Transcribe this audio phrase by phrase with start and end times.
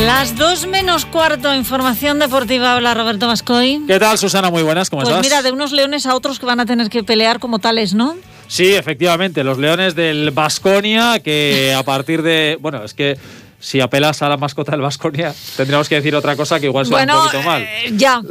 [0.00, 2.74] Las dos menos cuarto, información deportiva.
[2.76, 3.82] Hola Roberto Vascoy.
[3.86, 4.50] ¿Qué tal, Susana?
[4.50, 5.24] Muy buenas, ¿cómo pues estás?
[5.24, 8.16] mira, de unos leones a otros que van a tener que pelear como tales, ¿no?
[8.48, 12.58] Sí, efectivamente, los leones del Vasconia, que a partir de.
[12.60, 13.16] Bueno, es que
[13.58, 17.16] si apelas a la mascota del Vasconia, tendríamos que decir otra cosa que igual suena
[17.16, 17.62] un poquito mal.
[17.62, 18.22] Eh, ya,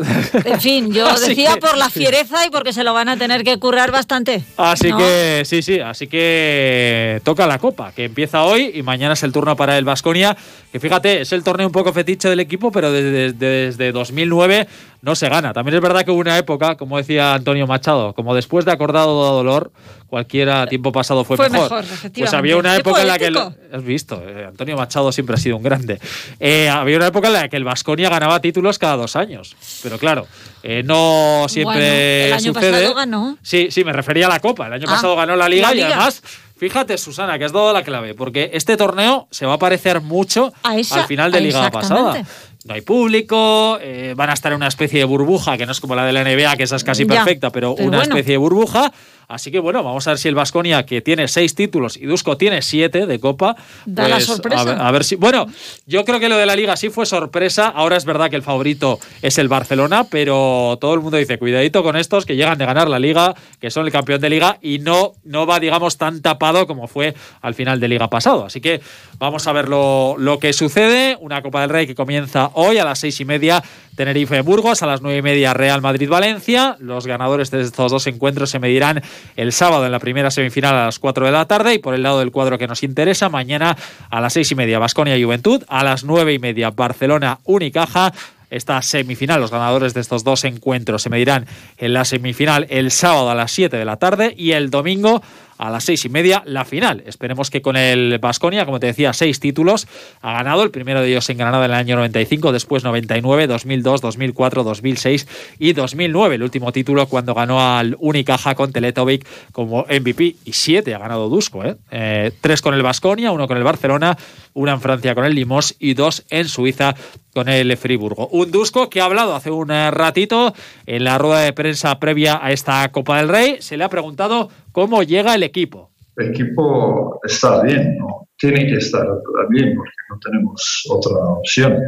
[0.45, 3.57] en fin, yo decía por la fiereza y porque se lo van a tener que
[3.57, 4.43] currar bastante.
[4.57, 9.23] Así que, sí, sí, así que toca la copa, que empieza hoy y mañana es
[9.23, 10.37] el turno para el Vasconia,
[10.71, 14.67] que fíjate, es el torneo un poco fetiche del equipo, pero desde, desde 2009
[15.03, 15.51] no se gana.
[15.51, 19.33] También es verdad que hubo una época, como decía Antonio Machado, como después de acordado
[19.33, 19.73] dolor,
[20.07, 21.83] cualquiera tiempo pasado fue, fue mejor.
[22.17, 23.25] Pues había una época en la que.
[23.27, 25.99] El, has visto, eh, Antonio Machado siempre ha sido un grande.
[26.39, 29.57] Eh, había una época en la que el Vasconia ganaba títulos cada dos años.
[29.83, 30.25] Pero claro,
[30.63, 31.93] eh, no siempre bueno,
[32.27, 32.71] el año sucede.
[32.71, 33.37] Pasado ganó.
[33.41, 34.67] Sí, sí, me refería a la Copa.
[34.67, 35.87] El año Ah, pasado ganó la Liga, la y Liga.
[35.87, 36.23] además.
[36.55, 40.53] Fíjate, Susana, que has dado la clave, porque este torneo se va a parecer mucho
[40.77, 42.23] esa- al final de Liga pasada.
[42.65, 45.81] No hay público, eh, van a estar en una especie de burbuja, que no es
[45.81, 48.13] como la de la NBA, que esa es casi Ya, perfecta, pero, pero una bueno.
[48.13, 48.91] especie de burbuja.
[49.27, 52.37] Así que bueno, vamos a ver si el Vasconia, que tiene seis títulos y Dusko
[52.37, 54.61] tiene siete de Copa, Da la pues, sorpresa.
[54.61, 55.15] A ver, a ver si.
[55.15, 55.47] Bueno,
[55.85, 57.67] yo creo que lo de la Liga sí fue sorpresa.
[57.67, 61.83] Ahora es verdad que el favorito es el Barcelona, pero todo el mundo dice: cuidadito
[61.83, 64.79] con estos que llegan de ganar la Liga, que son el campeón de Liga y
[64.79, 68.45] no, no va, digamos, tan tapado como fue al final de Liga pasado.
[68.45, 68.81] Así que
[69.19, 71.17] vamos a ver lo, lo que sucede.
[71.19, 73.63] Una Copa del Rey que comienza hoy a las seis y media.
[73.95, 76.77] Tenerife-Burgos, a las nueve y media Real Madrid-Valencia.
[76.79, 79.03] Los ganadores de estos dos encuentros se medirán
[79.35, 82.03] el sábado en la primera semifinal a las 4 de la tarde y por el
[82.03, 83.77] lado del cuadro que nos interesa, mañana
[84.09, 88.13] a las seis y media Basconia-Juventud, a las nueve y media Barcelona-Unicaja.
[88.49, 91.47] Esta semifinal, los ganadores de estos dos encuentros se medirán
[91.77, 95.23] en la semifinal el sábado a las 7 de la tarde y el domingo
[95.57, 97.03] a las seis y media la final.
[97.05, 99.87] Esperemos que con el Basconia, como te decía, seis títulos
[100.21, 100.63] ha ganado.
[100.63, 105.27] El primero de ellos en Granada en el año 95, después 99, 2002, 2004, 2006
[105.59, 106.35] y 2009.
[106.35, 111.29] El último título cuando ganó al Unicaja con Teletovic como MVP y siete ha ganado
[111.29, 111.63] Dusko.
[111.63, 111.75] ¿eh?
[111.91, 114.17] Eh, tres con el Basconia, uno con el Barcelona,
[114.53, 116.95] una en Francia con el Limos y dos en Suiza
[117.33, 118.27] con el Friburgo.
[118.27, 120.53] Un Dusko que ha hablado hace un eh, ratito
[120.85, 123.57] en la rueda de prensa previa a esta Copa del Rey.
[123.59, 125.91] Se le ha preguntado cómo llega el equipo.
[126.17, 128.23] El equipo está bien, ¿no?
[128.43, 129.07] tiene que estar
[129.49, 131.79] bien porque no tenemos otra opción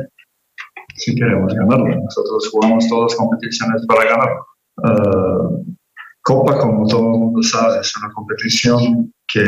[0.96, 1.94] si queremos ganarlo.
[2.02, 4.46] Nosotros jugamos todas las competiciones para ganarlo.
[4.86, 5.74] Eh,
[6.22, 9.44] Copa, como todo el mundo sabe, es una competición que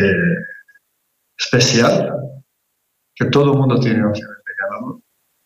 [1.39, 2.13] especial,
[3.15, 5.01] que todo el mundo tiene opciones de ganarlo.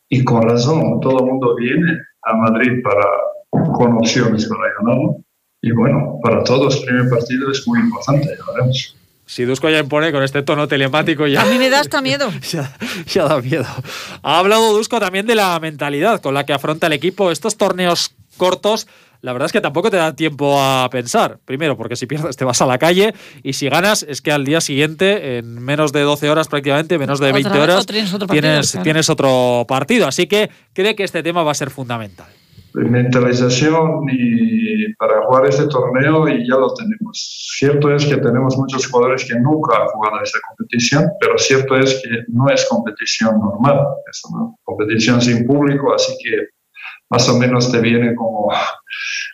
[0.09, 3.05] Y con razón, todo el mundo viene a Madrid para,
[3.51, 5.17] con opciones para ganarlo.
[5.61, 8.95] Y bueno, para todos el primer partido es muy importante, ya veremos.
[9.25, 11.43] Si Dusko ya impone con este tono telemático ya...
[11.43, 12.29] A mí me da hasta miedo.
[12.51, 12.75] ya,
[13.07, 13.65] ya da miedo.
[14.23, 18.11] Ha hablado Dusko también de la mentalidad con la que afronta el equipo estos torneos
[18.37, 18.87] cortos.
[19.21, 21.37] La verdad es que tampoco te da tiempo a pensar.
[21.45, 23.13] Primero, porque si pierdes te vas a la calle
[23.43, 27.19] y si ganas es que al día siguiente, en menos de 12 horas prácticamente, menos
[27.19, 28.83] de 20 Otra- horas, tienes otro partido, tienes, claro.
[28.83, 30.07] tienes otro partido.
[30.07, 32.27] Así que cree que este tema va a ser fundamental.
[32.73, 37.53] Mentalización y para jugar este torneo y ya lo tenemos.
[37.57, 42.01] Cierto es que tenemos muchos jugadores que nunca han jugado esta competición, pero cierto es
[42.01, 46.47] que no es competición normal, es una competición sin público, así que
[47.09, 48.49] más o menos te viene como,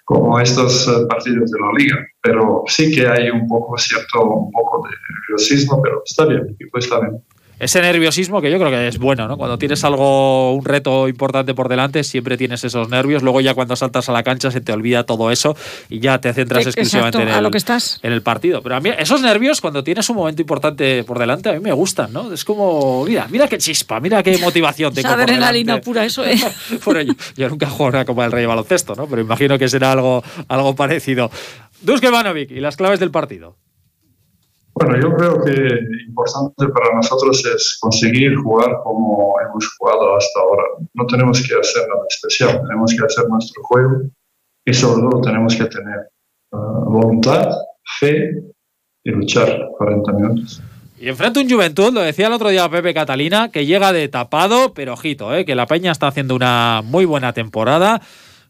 [0.05, 4.51] como estos eh, partidos de la liga, pero sí que hay un poco cierto, un
[4.51, 7.23] poco de nerviosismo, pero está bien, el equipo está bien.
[7.59, 9.35] Ese nerviosismo que yo creo que es bueno, ¿no?
[9.35, 13.23] Cuando tienes algo, un reto importante por delante, siempre tienes esos nervios.
[13.23, 15.55] Luego ya cuando saltas a la cancha se te olvida todo eso
[15.89, 17.99] y ya te centras Exacto, exclusivamente en el, lo que estás.
[18.03, 18.61] en el partido.
[18.61, 21.73] Pero a mí esos nervios cuando tienes un momento importante por delante a mí me
[21.73, 22.31] gustan, ¿no?
[22.31, 26.45] Es como, mira, mira qué chispa, mira qué motivación tengo Esa adrenalina pura, eso es.
[26.85, 29.07] bueno, yo, yo nunca jugado una Copa del Rey de baloncesto, ¿no?
[29.07, 31.31] Pero imagino que será algo, algo parecido.
[31.81, 33.55] Dusko Ivanovic y las claves del partido.
[34.79, 40.63] Bueno, yo creo que importante para nosotros es conseguir jugar como hemos jugado hasta ahora.
[40.93, 44.01] No tenemos que hacer nada especial, tenemos que hacer nuestro juego
[44.63, 46.09] y sobre todo tenemos que tener
[46.51, 47.49] uh, voluntad,
[47.99, 48.33] fe
[49.03, 50.61] y luchar 40 minutos.
[50.99, 54.73] Y enfrente un Juventud, lo decía el otro día Pepe Catalina, que llega de tapado,
[54.75, 55.45] pero ojito, ¿eh?
[55.45, 58.01] que la Peña está haciendo una muy buena temporada.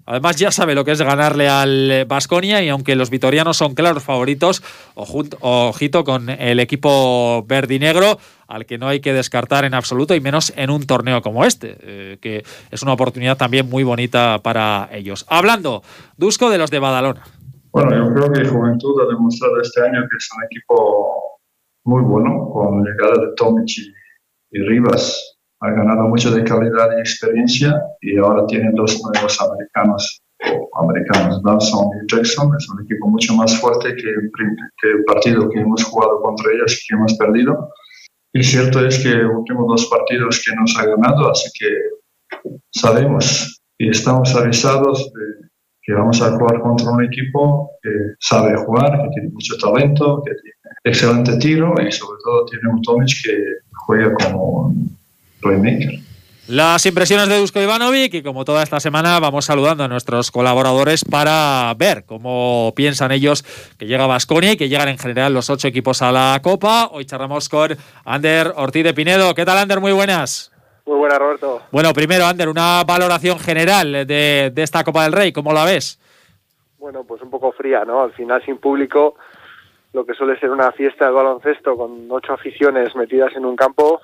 [0.07, 4.03] Además ya sabe lo que es ganarle al Basconia y aunque los vitorianos son claros
[4.03, 4.63] favoritos,
[4.95, 8.17] ojito con el equipo verdinegro
[8.47, 11.75] al que no hay que descartar en absoluto y menos en un torneo como este,
[11.81, 15.25] eh, que es una oportunidad también muy bonita para ellos.
[15.27, 15.83] Hablando,
[16.15, 17.23] Dusko de los de Badalona.
[17.71, 21.41] Bueno, yo creo que Juventud ha demostrado este año que es un equipo
[21.83, 25.36] muy bueno, con llegada de Tomic y, y Rivas.
[25.59, 30.21] Ha ganado mucho de calidad y experiencia y ahora tienen dos nuevos americanos
[30.79, 34.31] americanos, Dawson y Jackson, es un equipo mucho más fuerte que el,
[34.79, 37.71] que el partido que hemos jugado contra ellos y que hemos perdido.
[38.33, 41.67] Y cierto es que últimos dos partidos que nos ha ganado, así que
[42.71, 45.47] sabemos y estamos avisados de
[45.81, 47.89] que vamos a jugar contra un equipo que
[48.19, 52.81] sabe jugar, que tiene mucho talento, que tiene excelente tiro y sobre todo tiene un
[52.81, 53.37] Tomic que
[53.85, 54.73] juega como
[55.41, 55.99] playmaker.
[56.47, 61.03] Las impresiones de Dusko Ivanovic y como toda esta semana vamos saludando a nuestros colaboradores
[61.03, 63.43] para ver cómo piensan ellos
[63.77, 66.87] que llega Vasconia y que llegan en general los ocho equipos a la Copa.
[66.93, 67.75] Hoy charlamos con
[68.05, 69.35] Ander Ortiz de Pinedo.
[69.35, 69.81] ¿Qué tal, Ander?
[69.81, 70.53] Muy buenas.
[70.85, 71.63] Muy buenas, Roberto.
[71.69, 75.33] Bueno, primero, Ander, una valoración general de, de esta Copa del Rey.
[75.33, 75.99] ¿Cómo la ves?
[76.79, 78.03] Bueno, pues un poco fría, ¿no?
[78.03, 79.15] Al final, sin público,
[79.91, 83.99] lo que suele ser una fiesta de baloncesto con ocho aficiones metidas en un campo,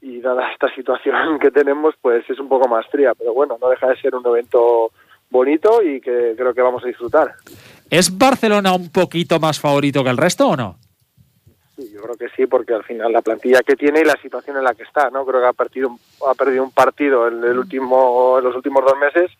[0.00, 3.68] y dada esta situación que tenemos, pues es un poco más fría, pero bueno, no
[3.68, 4.92] deja de ser un evento
[5.30, 7.34] bonito y que creo que vamos a disfrutar.
[7.90, 10.78] ¿Es Barcelona un poquito más favorito que el resto o no?
[11.76, 14.56] Sí, yo creo que sí, porque al final la plantilla que tiene y la situación
[14.56, 15.24] en la que está, ¿no?
[15.24, 15.96] Creo que ha perdido,
[16.28, 19.30] ha perdido un partido en, el último, en los últimos dos meses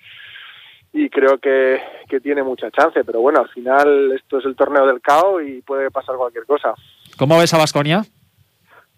[0.92, 4.86] y creo que, que tiene mucha chance, pero bueno, al final esto es el torneo
[4.86, 6.74] del caos y puede pasar cualquier cosa.
[7.16, 8.04] ¿Cómo ves a Vasconia?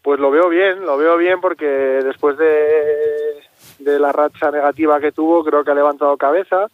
[0.02, 5.44] Pues lo veo bien, lo veo bien porque después de, la racha negativa que tuvo,
[5.44, 6.66] creo que ha levantado cabeza,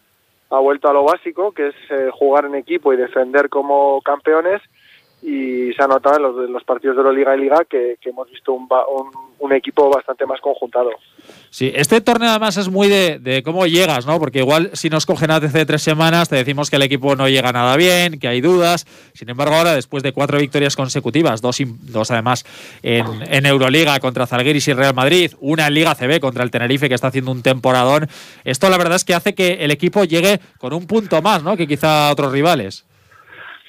[0.51, 4.63] ha vuelto a lo básico, que es eh, jugar en equipo y defender como campeones
[5.27, 8.31] y se ha notado en los, los partidos de la Liga y Liga que, hemos
[8.31, 10.91] visto un, un, un, equipo bastante más conjuntado.
[11.51, 14.21] Sí, este torneo además es muy de, de, cómo llegas, ¿no?
[14.21, 17.51] Porque igual si nos cogen hace tres semanas te decimos que el equipo no llega
[17.51, 18.87] nada bien, que hay dudas.
[19.15, 22.47] Sin embargo, ahora después de cuatro victorias consecutivas, dos, dos además
[22.85, 26.89] en, en Euroliga contra Zalgiris y Real Madrid, una en Liga CB contra el Tenerife
[26.89, 28.07] que está haciendo un temporadón,
[28.45, 31.57] esto la verdad es que hace que el equipo llegue con un punto más, ¿no?
[31.57, 32.85] Que quizá otros rivales.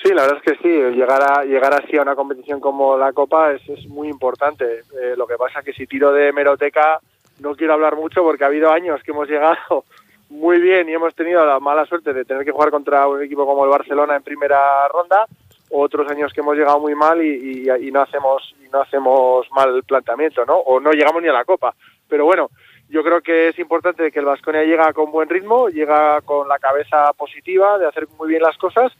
[0.04, 3.14] Sí, la verdad es que sí, llegar, a, llegar así a una competición como la
[3.14, 4.82] Copa es, es muy importante.
[5.02, 7.00] Eh, lo que pasa es que si tiro de meroteca
[7.40, 9.86] no quiero hablar mucho porque ha habido años que hemos llegado
[10.30, 13.46] muy bien y hemos tenido la mala suerte de tener que jugar contra un equipo
[13.46, 15.26] como el Barcelona en primera ronda,
[15.70, 20.46] otros años que hemos llegado muy mal y, no hacemos y no hacemos mal planteamiento,
[20.46, 20.58] ¿no?
[20.58, 21.74] O no llegamos ni a la Copa.
[22.08, 22.50] Pero bueno,
[22.90, 26.60] yo creo que es importante que el Vasconia llega con buen ritmo, llega con la
[26.60, 28.92] cabeza positiva de hacer muy bien las cosas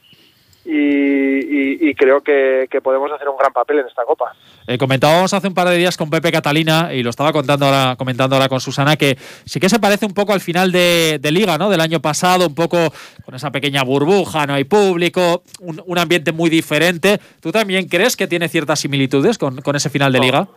[0.64, 4.34] y, y, y, creo que, que, podemos hacer un gran papel en esta copa.
[4.66, 7.96] Eh, comentábamos hace un par de días con Pepe Catalina y lo estaba contando ahora,
[7.96, 11.30] comentando ahora con Susana que sí que se parece un poco al final de, de,
[11.30, 11.70] liga, ¿no?
[11.70, 12.76] Del año pasado, un poco
[13.24, 17.18] con esa pequeña burbuja, no hay público, un, un ambiente muy diferente.
[17.40, 20.48] ¿Tú también crees que tiene ciertas similitudes con, con ese final de liga?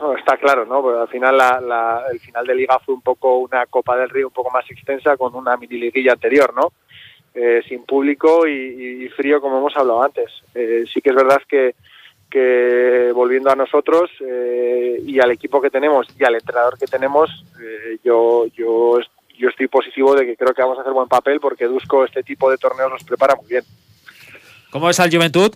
[0.00, 0.80] No, está claro, ¿no?
[0.80, 4.08] Porque al final la, la, el final de liga fue un poco una Copa del
[4.08, 6.72] Río un poco más extensa con una mini liguilla anterior, ¿no?
[7.34, 10.30] Eh, sin público y, y, frío como hemos hablado antes.
[10.54, 11.74] Eh, sí que es verdad que,
[12.30, 17.30] que volviendo a nosotros eh, y al equipo que tenemos y al entrenador que tenemos,
[17.62, 18.98] eh, yo, yo,
[19.38, 22.22] yo estoy positivo de que creo que vamos a hacer buen papel porque Dusko este
[22.22, 23.64] tipo de torneos los prepara muy bien.
[24.70, 25.54] ¿Cómo es al Juventud?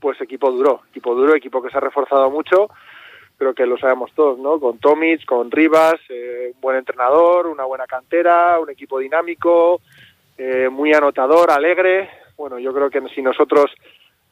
[0.00, 2.70] Pues equipo duro, equipo duro, equipo que se ha reforzado mucho,
[3.36, 4.58] creo que lo sabemos todos, ¿no?
[4.58, 9.80] Con Tomic, con Rivas, eh, un buen entrenador, una buena cantera, un equipo dinámico,
[10.38, 12.10] eh, muy anotador, alegre.
[12.36, 13.70] Bueno, yo creo que si nosotros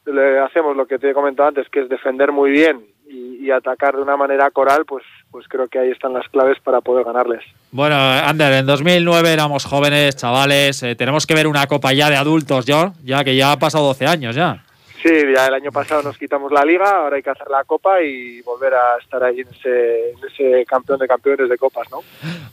[0.05, 3.51] le hacemos lo que te he comentado antes, que es defender muy bien y, y,
[3.51, 7.05] atacar de una manera coral, pues, pues creo que ahí están las claves para poder
[7.05, 7.43] ganarles.
[7.71, 12.17] Bueno, Ander, en 2009 éramos jóvenes, chavales, eh, tenemos que ver una copa ya de
[12.17, 14.63] adultos, yo, ya que ya ha pasado 12 años ya.
[15.03, 18.01] Sí, ya el año pasado nos quitamos la liga, ahora hay que hacer la copa
[18.01, 21.99] y volver a estar ahí en ese, en ese campeón de campeones de copas, ¿no?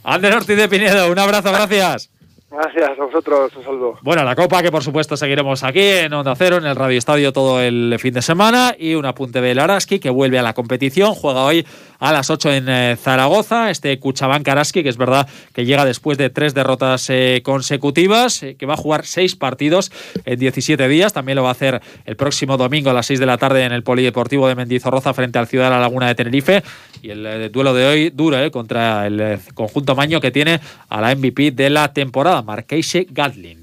[0.05, 2.11] Ander Ortiz de Pinedo, un abrazo, gracias.
[2.53, 3.99] Gracias a vosotros, un saludo.
[4.03, 7.33] Bueno, la Copa que por supuesto seguiremos aquí en Onda Cero, en el Radio Estadio
[7.33, 8.75] todo el fin de semana.
[8.79, 11.67] Y un apunte de Araski que vuelve a la competición, juega hoy
[11.99, 16.19] a las 8 en eh, Zaragoza, este Cuchabán Karaski que es verdad que llega después
[16.19, 19.91] de tres derrotas eh, consecutivas, eh, que va a jugar seis partidos
[20.27, 23.27] en 17 días, también lo va a hacer el próximo domingo a las 6 de
[23.27, 26.63] la tarde en el Polideportivo de Mendizorroza frente al Ciudad de la Laguna de Tenerife.
[27.01, 31.15] Y el, el duelo de hoy duro contra el conjunto maño que tiene a la
[31.15, 32.42] MVP de la temporada.
[32.43, 33.62] Marquise Gatlin.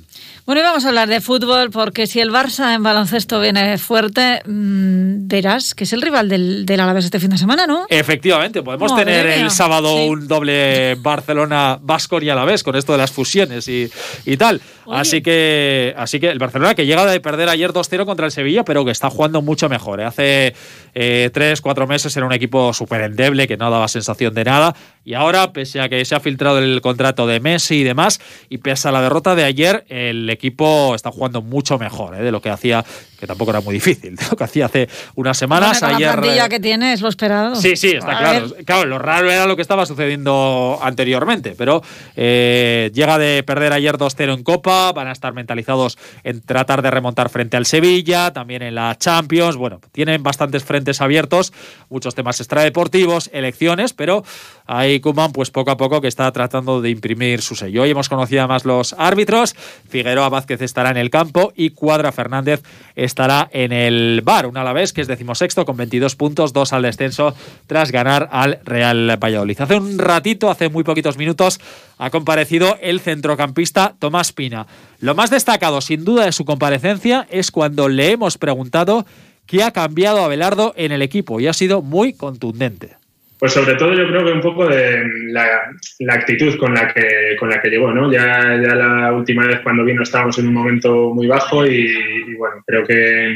[0.50, 4.42] Bueno, y vamos a hablar de fútbol, porque si el Barça en baloncesto viene fuerte,
[4.48, 7.86] mmm, verás que es el rival del, del Alavés este fin de semana, ¿no?
[7.88, 9.46] Efectivamente, podemos Madre tener mía.
[9.46, 10.10] el sábado Sí.
[10.10, 13.92] un doble Barcelona-Vascon y Alavés con esto de las fusiones y,
[14.26, 14.60] y tal.
[14.86, 15.00] Oye.
[15.00, 18.64] Así que, así que el Barcelona que llega de perder ayer 2-0 contra el Sevilla,
[18.66, 20.00] pero que está jugando mucho mejor.
[20.00, 20.06] ¿eh?
[20.06, 20.56] Hace
[20.96, 24.76] eh, tres, cuatro meses era un equipo súper endeble, que no daba sensación de nada.
[25.06, 28.58] Y ahora, pese a que se ha filtrado el contrato de Messi y demás, y
[28.58, 32.24] pese a la derrota de ayer, el equipo está jugando mucho mejor ¿eh?
[32.24, 32.84] de lo que hacía,
[33.20, 35.80] que tampoco era muy difícil, de lo que hacía hace unas semanas.
[35.80, 37.56] Bueno, ayer, la plantilla que tiene es lo esperado.
[37.56, 38.50] Sí, sí, está A claro.
[38.50, 38.66] ver.
[38.66, 41.82] Claro, lo raro era lo que estaba sucediendo anteriormente, pero
[42.16, 46.92] eh, llega de perder ayer 2-0 en Copa, van a estar mentalizados en tratar de
[46.92, 49.58] remontar frente al Sevilla, también en la Champions.
[49.58, 51.54] Bueno, tienen bastantes frentes abiertos,
[51.90, 54.24] muchos temas extradeportivos, elecciones, pero
[54.66, 57.84] ahí Kuman, pues poco a poco que está tratando de imprimir su sello.
[57.84, 59.56] Hoy hemos conocido además los árbitros,
[59.90, 62.62] Figueroa Vázquez estará en el campo y Cuadra Fernández
[62.96, 67.34] estará en el bar, un Alavés que es decimosexto con 22 puntos, dos al descenso
[67.68, 69.60] tras ganar al Real Valladolid.
[69.60, 71.60] Hace un ratito, hace muy poquitos minutos,
[71.98, 74.68] ha comparecido el centrocampista Tomás Pina.
[75.00, 79.06] Lo más destacado, sin duda, de su comparecencia es cuando le hemos preguntado
[79.46, 82.99] qué ha cambiado a Belardo en el equipo y ha sido muy contundente.
[83.40, 87.38] Pues sobre todo yo creo que un poco de la, la actitud con la que
[87.40, 88.12] con la que llegó, ¿no?
[88.12, 91.88] Ya, ya la última vez cuando vino estábamos en un momento muy bajo y,
[92.28, 93.36] y bueno, creo que,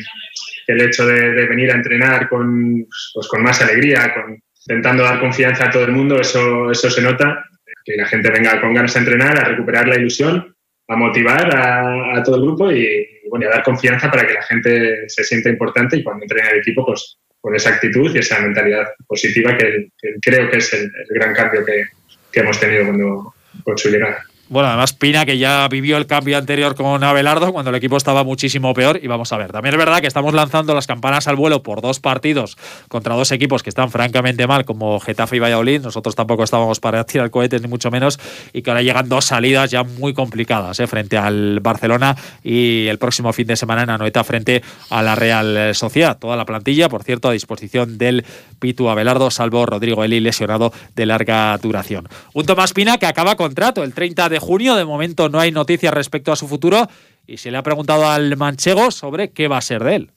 [0.68, 5.20] el hecho de, de venir a entrenar con, pues con más alegría, con, intentando dar
[5.20, 7.46] confianza a todo el mundo, eso, eso se nota,
[7.84, 10.56] que la gente venga con ganas a entrenar, a recuperar la ilusión,
[10.88, 14.34] a motivar a, a todo el grupo y, y, bueno, a dar confianza para que
[14.34, 18.20] la gente se sienta importante y cuando entrene el equipo, pues con esa actitud y
[18.20, 19.90] esa mentalidad positiva que,
[20.22, 21.88] creo que es el, el gran cambio que,
[22.32, 23.34] que, hemos tenido cuando,
[23.66, 24.24] con su llegada.
[24.50, 28.26] Bueno, además Pina que ya vivió el cambio anterior con Abelardo cuando el equipo estaba
[28.26, 29.54] muchísimo peor y vamos a ver.
[29.54, 32.58] También es verdad que estamos lanzando las campanas al vuelo por dos partidos
[32.90, 35.82] contra dos equipos que están francamente mal como Getafe y Valladolid.
[35.82, 38.20] Nosotros tampoco estábamos para tirar cohetes ni mucho menos
[38.52, 40.88] y que ahora llegan dos salidas ya muy complicadas ¿eh?
[40.88, 45.74] frente al Barcelona y el próximo fin de semana en Anoeta frente a la Real
[45.74, 46.18] Sociedad.
[46.20, 48.26] Toda la plantilla, por cierto, a disposición del
[48.60, 52.10] Pitu Abelardo, salvo Rodrigo Eli lesionado de larga duración.
[52.34, 54.76] Un Tomás Pina que acaba contrato el 30 de junio.
[54.76, 56.88] De momento no hay noticias respecto a su futuro
[57.26, 60.12] y se le ha preguntado al manchego sobre qué va a ser de él.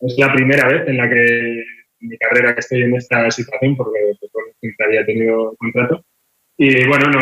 [0.00, 1.64] Es la primera vez en la que
[2.02, 6.04] en mi carrera que estoy en esta situación, porque pues, había tenido contrato.
[6.56, 7.20] Y bueno, no,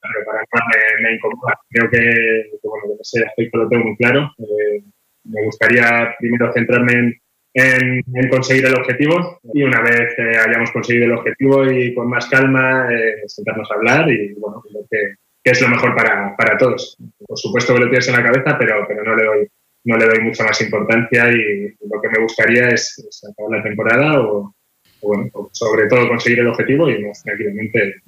[0.00, 1.58] claro, para nada me, me incomoda.
[1.68, 4.32] Creo que, que, bueno, estoy que lo tengo muy claro.
[4.38, 4.82] Eh,
[5.24, 7.22] me gustaría primero centrarme en,
[7.54, 12.08] en, en, conseguir el objetivo y una vez eh, hayamos conseguido el objetivo y con
[12.08, 16.36] más calma eh, sentarnos a hablar y bueno, creo que, que es lo mejor para,
[16.36, 16.96] para, todos.
[17.26, 19.48] Por supuesto que lo tienes en la cabeza, pero, pero no, le doy,
[19.84, 23.62] no le doy mucha más importancia y lo que me gustaría es, es acabar la
[23.62, 24.54] temporada o,
[25.00, 28.02] o, bueno, sobre todo conseguir el objetivo y más tranquilamente.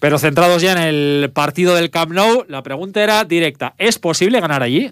[0.00, 3.74] Pero centrados ya en el partido del Camp Nou, la pregunta era directa.
[3.76, 4.90] ¿Es posible ganar allí?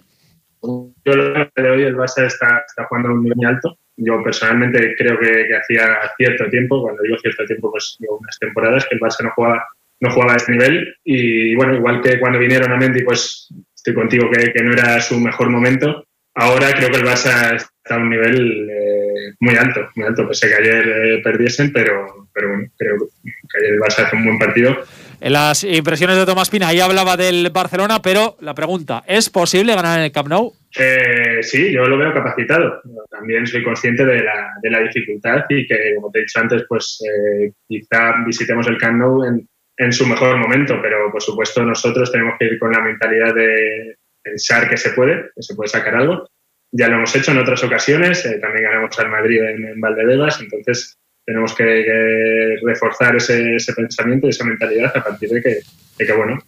[0.61, 3.79] Yo lo que de hoy el Barça está, está jugando a un nivel muy alto.
[3.97, 8.39] Yo personalmente creo que, que, hacía cierto tiempo, cuando digo cierto tiempo, pues digo unas
[8.39, 9.67] temporadas que el Barça no jugaba
[10.01, 13.95] no jugaba a este nivel y bueno, igual que cuando vinieron a Mendy, pues estoy
[13.95, 16.05] contigo que, que no era su mejor momento.
[16.35, 20.49] Ahora creo que el Barça está a un nivel eh, muy alto, muy alto, pese
[20.49, 24.39] que ayer eh, perdiesen, pero, pero bueno, creo que ayer el Barça hace un buen
[24.39, 24.77] partido.
[25.21, 29.75] En las impresiones de Tomás Pina, ahí hablaba del Barcelona, pero la pregunta, ¿es posible
[29.75, 30.53] ganar en el Camp Nou?
[30.79, 32.83] Eh, sí, yo lo veo capacitado.
[33.11, 36.65] También soy consciente de la, de la dificultad y que, como te he dicho antes,
[36.69, 41.63] pues eh, quizá visitemos el Camp Nou en, en su mejor momento, pero por supuesto
[41.65, 45.69] nosotros tenemos que ir con la mentalidad de pensar que se puede, que se puede
[45.69, 46.29] sacar algo.
[46.73, 50.41] Ya lo hemos hecho en otras ocasiones, eh, también ganamos al Madrid en, en Valdebebas,
[50.41, 55.59] entonces tenemos que, que reforzar ese, ese, pensamiento y esa mentalidad a partir de que,
[55.99, 56.39] de que bueno,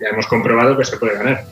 [0.00, 1.44] ya hemos comprobado que se puede ganar.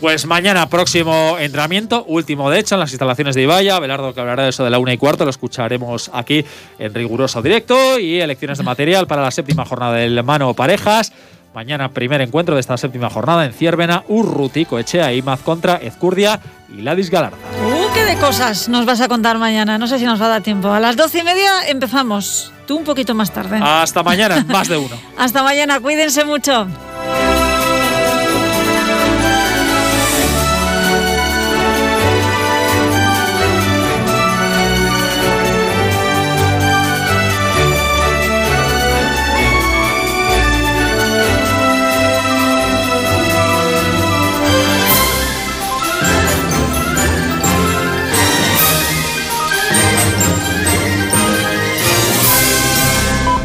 [0.00, 3.80] Pues mañana próximo entrenamiento, último de hecho en las instalaciones de Ibaya.
[3.80, 6.44] Belardo que hablará de eso de la una y cuarto, lo escucharemos aquí
[6.78, 11.12] en riguroso directo y elecciones de material para la séptima jornada del Mano Parejas.
[11.52, 16.38] Mañana primer encuentro de esta séptima jornada en Ciervena, Urruti, Coechea, Imaz contra Ezcurdia
[16.68, 17.36] y Ladis Galarda.
[17.36, 19.78] ¡Uh, qué de cosas nos vas a contar mañana!
[19.78, 20.68] No sé si nos va a dar tiempo.
[20.70, 22.52] A las doce y media empezamos.
[22.68, 23.58] Tú un poquito más tarde.
[23.60, 24.94] Hasta mañana, más de uno.
[25.18, 26.68] Hasta mañana, cuídense mucho.